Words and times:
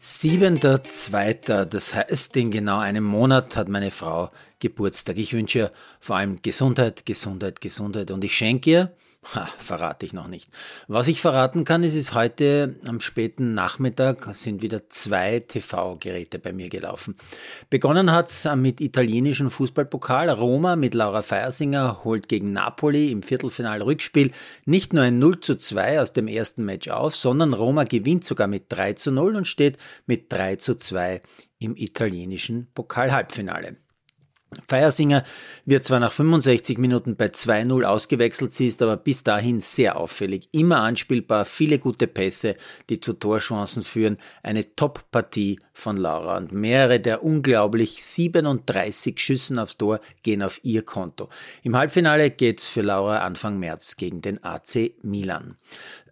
7.2., 0.00 1.66
das 1.66 1.94
heißt, 1.94 2.34
in 2.36 2.50
genau 2.50 2.78
einem 2.78 3.04
Monat 3.04 3.56
hat 3.56 3.68
meine 3.68 3.90
Frau 3.90 4.30
Geburtstag. 4.60 5.18
Ich 5.18 5.32
wünsche 5.32 5.58
ihr 5.58 5.72
vor 5.98 6.16
allem 6.16 6.40
Gesundheit, 6.42 7.04
Gesundheit, 7.04 7.60
Gesundheit 7.60 8.10
und 8.10 8.22
ich 8.22 8.36
schenke 8.36 8.70
ihr 8.70 8.94
Ha, 9.22 9.46
verrate 9.58 10.06
ich 10.06 10.14
noch 10.14 10.28
nicht. 10.28 10.50
Was 10.88 11.06
ich 11.06 11.20
verraten 11.20 11.64
kann, 11.64 11.82
ist, 11.82 11.94
ist 11.94 12.14
heute 12.14 12.76
am 12.86 13.00
späten 13.00 13.52
Nachmittag 13.52 14.34
sind 14.34 14.62
wieder 14.62 14.88
zwei 14.88 15.40
TV-Geräte 15.40 16.38
bei 16.38 16.54
mir 16.54 16.70
gelaufen. 16.70 17.16
Begonnen 17.68 18.12
hat's 18.12 18.48
mit 18.56 18.80
italienischen 18.80 19.50
Fußballpokal. 19.50 20.30
Roma 20.30 20.74
mit 20.74 20.94
Laura 20.94 21.20
Feiersinger 21.20 22.02
holt 22.02 22.30
gegen 22.30 22.54
Napoli 22.54 23.10
im 23.12 23.22
Viertelfinal-Rückspiel 23.22 24.32
nicht 24.64 24.94
nur 24.94 25.04
ein 25.04 25.18
0 25.18 25.40
zu 25.40 25.56
2 25.56 26.00
aus 26.00 26.14
dem 26.14 26.26
ersten 26.26 26.64
Match 26.64 26.88
auf, 26.88 27.14
sondern 27.14 27.52
Roma 27.52 27.84
gewinnt 27.84 28.24
sogar 28.24 28.48
mit 28.48 28.64
3 28.70 28.94
zu 28.94 29.12
0 29.12 29.36
und 29.36 29.46
steht 29.46 29.76
mit 30.06 30.32
3 30.32 30.56
zu 30.56 30.76
2 30.76 31.20
im 31.58 31.76
italienischen 31.76 32.68
Pokal-Halbfinale. 32.72 33.76
Feiersinger 34.66 35.22
wird 35.64 35.84
zwar 35.84 36.00
nach 36.00 36.10
65 36.10 36.76
Minuten 36.78 37.14
bei 37.14 37.26
2-0 37.26 37.84
ausgewechselt, 37.84 38.52
sie 38.52 38.66
ist 38.66 38.82
aber 38.82 38.96
bis 38.96 39.22
dahin 39.22 39.60
sehr 39.60 39.96
auffällig, 39.96 40.48
immer 40.50 40.80
anspielbar, 40.80 41.44
viele 41.44 41.78
gute 41.78 42.08
Pässe, 42.08 42.56
die 42.88 42.98
zu 42.98 43.12
Torchancen 43.12 43.84
führen, 43.84 44.18
eine 44.42 44.74
Top-Partie 44.74 45.60
von 45.72 45.96
Laura 45.96 46.36
und 46.36 46.52
mehrere 46.52 46.98
der 46.98 47.22
unglaublich 47.22 48.02
37 48.02 49.20
Schüssen 49.20 49.58
aufs 49.58 49.76
Tor 49.76 50.00
gehen 50.24 50.42
auf 50.42 50.58
ihr 50.64 50.82
Konto. 50.82 51.28
Im 51.62 51.76
Halbfinale 51.76 52.30
geht's 52.30 52.66
für 52.66 52.82
Laura 52.82 53.18
Anfang 53.18 53.58
März 53.58 53.96
gegen 53.96 54.20
den 54.20 54.42
AC 54.42 54.92
Milan. 55.02 55.56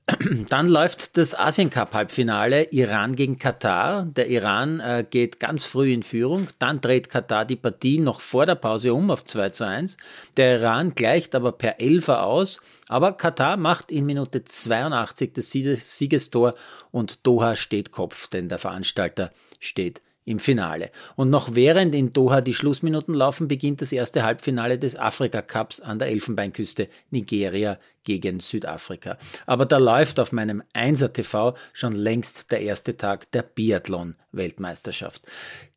Dann 0.49 0.69
läuft 0.69 1.17
das 1.17 1.39
Asien 1.39 1.71
Cup 1.71 1.93
Halbfinale 1.93 2.65
Iran 2.71 3.15
gegen 3.15 3.39
Katar. 3.39 4.05
Der 4.05 4.29
Iran 4.29 4.81
äh, 4.81 5.05
geht 5.09 5.39
ganz 5.39 5.65
früh 5.65 5.93
in 5.93 6.03
Führung. 6.03 6.49
Dann 6.59 6.81
dreht 6.81 7.11
Katar 7.11 7.45
die 7.45 7.57
Partie 7.57 7.99
noch 7.99 8.21
vor 8.29 8.47
der 8.47 8.55
Pause 8.55 8.93
um 8.93 9.11
auf 9.11 9.25
2 9.25 9.51
zu 9.51 9.67
1. 9.67 9.97
Der 10.37 10.61
Iran 10.61 10.95
gleicht 10.95 11.35
aber 11.35 11.53
per 11.53 11.81
Elfer 11.81 12.25
aus. 12.25 12.61
Aber 12.89 13.13
Katar 13.13 13.57
macht 13.57 13.91
in 13.91 14.07
Minute 14.07 14.45
82 14.45 15.33
das 15.33 15.51
Siegestor 15.51 16.55
und 16.91 17.27
Doha 17.27 17.57
steht 17.57 17.91
Kopf, 17.91 18.29
denn 18.29 18.49
der 18.49 18.59
Veranstalter 18.59 19.31
steht 19.59 20.03
im 20.29 20.39
Finale. 20.39 20.91
Und 21.17 21.31
noch 21.31 21.55
während 21.55 21.95
in 21.95 22.13
Doha 22.13 22.41
die 22.41 22.55
Schlussminuten 22.55 23.15
laufen, 23.15 23.49
beginnt 23.49 23.81
das 23.81 23.93
erste 23.93 24.23
Halbfinale 24.23 24.79
des 24.79 24.97
Afrika 24.97 25.41
Cups 25.43 25.81
an 25.81 25.99
der 25.99 26.09
Elfenbeinküste 26.09 26.89
Nigeria 27.11 27.79
gegen 28.05 28.41
Südafrika. 28.41 29.19
Aber 29.47 29.67
da 29.67 29.79
läuft 29.79 30.21
auf 30.21 30.33
meinem 30.33 30.63
1er 30.75 31.13
TV 31.13 31.55
schon 31.73 31.93
längst 31.93 32.51
der 32.51 32.61
erste 32.61 32.97
Tag 32.97 33.31
der 33.33 33.43
Biathlon-Weltmeisterschaft. 33.43 35.23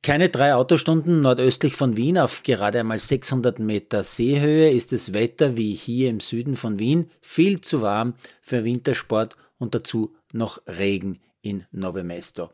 Keine 0.03 0.29
drei 0.29 0.53
Autostunden 0.53 1.21
nordöstlich 1.21 1.75
von 1.75 1.95
Wien 1.95 2.17
auf 2.17 2.43
gerade 2.43 2.79
einmal 2.79 2.99
600 2.99 3.59
Meter 3.59 4.03
Seehöhe 4.03 4.69
ist 4.71 4.91
das 4.91 5.13
Wetter 5.13 5.55
wie 5.57 5.73
hier 5.73 6.09
im 6.09 6.19
Süden 6.19 6.55
von 6.55 6.79
Wien 6.79 7.09
viel 7.21 7.61
zu 7.61 7.81
warm 7.81 8.15
für 8.41 8.63
Wintersport 8.63 9.35
und 9.59 9.75
dazu 9.75 10.15
noch 10.33 10.61
Regen 10.67 11.19
in 11.41 11.65
Novemesto. 11.71 12.49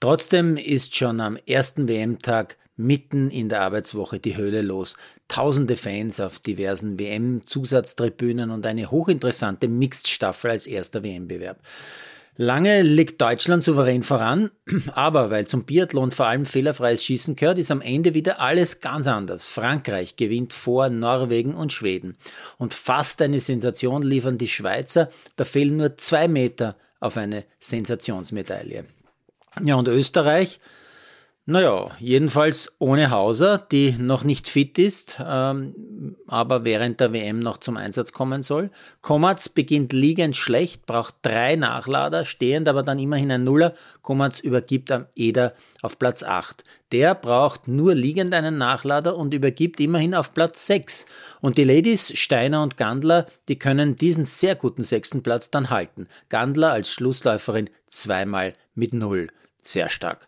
Trotzdem 0.00 0.56
ist 0.56 0.94
schon 0.96 1.20
am 1.20 1.36
ersten 1.46 1.88
WM-Tag 1.88 2.56
mitten 2.76 3.30
in 3.30 3.48
der 3.48 3.62
Arbeitswoche 3.62 4.18
die 4.18 4.36
Höhle 4.36 4.62
los. 4.62 4.96
Tausende 5.28 5.76
Fans 5.76 6.20
auf 6.20 6.38
diversen 6.38 6.98
WM-Zusatztribünen 6.98 8.50
und 8.50 8.66
eine 8.66 8.90
hochinteressante 8.90 9.68
Mixed-Staffel 9.68 10.50
als 10.50 10.66
erster 10.66 11.02
WM-Bewerb. 11.02 11.60
Lange 12.36 12.82
liegt 12.82 13.20
Deutschland 13.20 13.62
souverän 13.62 14.02
voran, 14.02 14.50
aber 14.92 15.30
weil 15.30 15.46
zum 15.46 15.62
Biathlon 15.62 16.10
vor 16.10 16.26
allem 16.26 16.46
fehlerfreies 16.46 17.04
Schießen 17.04 17.36
gehört, 17.36 17.58
ist 17.58 17.70
am 17.70 17.80
Ende 17.80 18.12
wieder 18.14 18.40
alles 18.40 18.80
ganz 18.80 19.06
anders. 19.06 19.46
Frankreich 19.46 20.16
gewinnt 20.16 20.52
vor 20.52 20.88
Norwegen 20.88 21.54
und 21.54 21.72
Schweden. 21.72 22.16
Und 22.58 22.74
fast 22.74 23.22
eine 23.22 23.38
Sensation 23.38 24.02
liefern 24.02 24.36
die 24.36 24.48
Schweizer, 24.48 25.10
da 25.36 25.44
fehlen 25.44 25.76
nur 25.76 25.96
zwei 25.96 26.26
Meter 26.26 26.76
auf 27.00 27.16
eine 27.16 27.44
Sensationsmedaille. 27.58 28.86
Ja, 29.62 29.74
und 29.76 29.88
Österreich, 29.88 30.58
naja, 31.46 31.90
jedenfalls 31.98 32.74
ohne 32.78 33.10
Hauser, 33.10 33.58
die 33.58 33.92
noch 33.92 34.24
nicht 34.24 34.48
fit 34.48 34.78
ist, 34.78 35.18
ähm, 35.22 36.16
aber 36.26 36.64
während 36.64 37.00
der 37.00 37.12
WM 37.12 37.38
noch 37.38 37.58
zum 37.58 37.76
Einsatz 37.76 38.14
kommen 38.14 38.40
soll. 38.40 38.70
Komatz 39.02 39.50
beginnt 39.50 39.92
liegend 39.92 40.36
schlecht, 40.36 40.86
braucht 40.86 41.16
drei 41.20 41.56
Nachlader, 41.56 42.24
stehend 42.24 42.66
aber 42.66 42.80
dann 42.80 42.98
immerhin 42.98 43.30
ein 43.30 43.44
Nuller. 43.44 43.74
Komatz 44.00 44.40
übergibt 44.40 44.90
am 44.90 45.04
Eder 45.14 45.52
auf 45.82 45.98
Platz 45.98 46.22
8. 46.22 46.64
Der 46.92 47.14
braucht 47.14 47.68
nur 47.68 47.94
liegend 47.94 48.32
einen 48.32 48.56
Nachlader 48.56 49.14
und 49.14 49.34
übergibt 49.34 49.80
immerhin 49.80 50.14
auf 50.14 50.32
Platz 50.32 50.64
6. 50.64 51.04
Und 51.42 51.58
die 51.58 51.64
Ladies, 51.64 52.18
Steiner 52.18 52.62
und 52.62 52.78
Gandler, 52.78 53.26
die 53.48 53.58
können 53.58 53.96
diesen 53.96 54.24
sehr 54.24 54.54
guten 54.54 54.82
sechsten 54.82 55.22
Platz 55.22 55.50
dann 55.50 55.68
halten. 55.68 56.08
Gandler 56.30 56.72
als 56.72 56.90
Schlussläuferin 56.90 57.68
zweimal 57.86 58.54
mit 58.74 58.94
Null. 58.94 59.26
Sehr 59.60 59.90
stark. 59.90 60.26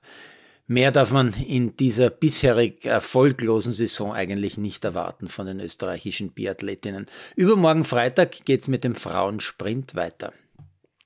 Mehr 0.69 0.91
darf 0.91 1.12
man 1.12 1.32
in 1.32 1.77
dieser 1.77 2.10
bisherig 2.10 2.84
erfolglosen 2.84 3.72
Saison 3.72 4.12
eigentlich 4.12 4.59
nicht 4.59 4.84
erwarten 4.84 5.28
von 5.28 5.47
den 5.47 5.60
österreichischen 5.60 6.32
Biathletinnen. 6.32 7.06
Übermorgen 7.37 7.84
Freitag 7.84 8.44
geht's 8.44 8.66
mit 8.66 8.82
dem 8.82 8.97
Frauensprint 8.97 9.94
weiter. 9.94 10.32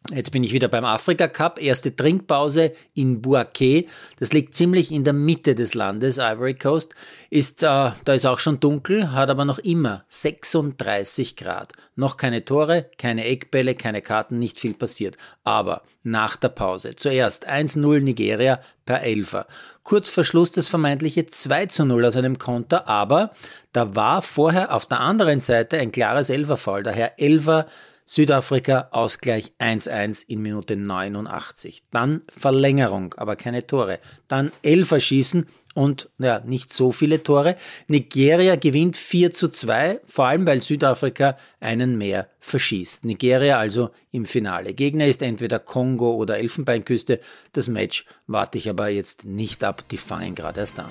Jetzt 0.09 0.33
bin 0.33 0.43
ich 0.43 0.55
wieder 0.55 0.69
beim 0.69 0.87
Afrika 0.87 1.29
Cup. 1.29 1.61
Erste 1.61 1.95
Trinkpause 1.95 2.73
in 2.95 3.21
Bouaké. 3.21 3.87
Das 4.19 4.33
liegt 4.33 4.55
ziemlich 4.55 4.91
in 4.93 5.05
der 5.05 5.13
Mitte 5.13 5.55
des 5.55 5.75
Landes, 5.75 6.17
Ivory 6.17 6.55
Coast. 6.55 6.95
Ist, 7.29 7.63
äh, 7.63 7.67
da 7.67 8.15
ist 8.15 8.25
auch 8.25 8.39
schon 8.39 8.61
dunkel, 8.61 9.13
hat 9.13 9.29
aber 9.29 9.45
noch 9.45 9.59
immer 9.59 10.05
36 10.09 11.37
Grad. 11.37 11.75
Noch 11.97 12.17
keine 12.17 12.47
Tore, 12.47 12.87
keine 12.97 13.27
Eckbälle, 13.27 13.75
keine 13.75 14.01
Karten, 14.01 14.39
nicht 14.39 14.59
viel 14.59 14.73
passiert. 14.73 15.19
Aber 15.45 15.83
nach 16.03 16.37
der 16.37 16.49
Pause. 16.49 16.97
Zuerst 16.97 17.47
1-0 17.47 18.01
Nigeria 18.01 18.61
per 18.87 19.03
Elfer. 19.03 19.47
Kurz 19.83 20.09
vor 20.09 20.25
Schluss 20.25 20.51
das 20.51 20.69
vermeintliche 20.69 21.27
2 21.27 21.85
0 21.85 22.07
aus 22.07 22.17
einem 22.17 22.39
Konter, 22.39 22.89
aber 22.89 23.33
da 23.73 23.95
war 23.95 24.23
vorher 24.23 24.75
auf 24.75 24.87
der 24.87 25.01
anderen 25.01 25.41
Seite 25.41 25.77
ein 25.77 25.93
klares 25.93 26.31
Elferfall. 26.31 26.83
Daher 26.83 27.21
Elfer 27.21 27.67
Südafrika 28.13 28.89
Ausgleich 28.91 29.53
1-1 29.61 30.25
in 30.27 30.43
Minute 30.43 30.75
89. 30.75 31.85
Dann 31.93 32.23
Verlängerung, 32.37 33.15
aber 33.17 33.37
keine 33.37 33.69
Tore. 33.69 34.01
Dann 34.27 34.51
Elferschießen 34.65 35.47
und 35.75 36.11
ja, 36.19 36.41
nicht 36.41 36.73
so 36.73 36.91
viele 36.91 37.23
Tore. 37.23 37.55
Nigeria 37.87 38.57
gewinnt 38.57 38.97
4 38.97 39.31
zu 39.31 39.47
2, 39.47 40.01
vor 40.09 40.25
allem 40.25 40.45
weil 40.45 40.61
Südafrika 40.61 41.37
einen 41.61 41.99
mehr 41.99 42.27
verschießt. 42.41 43.05
Nigeria 43.05 43.61
also 43.61 43.91
im 44.11 44.27
Finale. 44.27 44.75
Gegner 44.75 45.07
ist 45.07 45.23
entweder 45.23 45.61
Kongo 45.61 46.13
oder 46.17 46.39
Elfenbeinküste. 46.39 47.21
Das 47.53 47.69
Match 47.69 48.07
warte 48.27 48.59
ich 48.59 48.69
aber 48.69 48.89
jetzt 48.89 49.25
nicht 49.25 49.63
ab, 49.63 49.85
die 49.89 49.99
fangen 49.99 50.35
gerade 50.35 50.59
erst 50.59 50.81
an. 50.81 50.91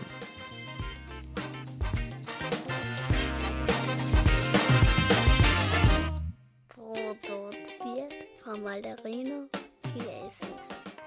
from 8.50 8.64
Valderino 8.64 9.48
Chiesi's. 9.84 10.99